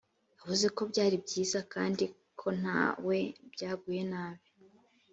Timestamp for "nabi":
4.11-4.47